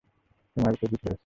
তোমারই 0.57 0.77
তো 0.81 0.85
জিত 0.91 1.01
হয়েছে। 1.03 1.19